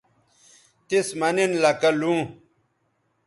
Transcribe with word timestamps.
تِس 0.87 1.07
مہ 1.19 1.29
نن 1.35 1.51
لکہ 1.63 1.91
لوں 1.99 2.21